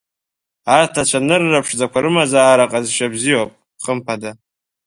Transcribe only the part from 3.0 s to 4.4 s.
бзиоуп, хымԥада.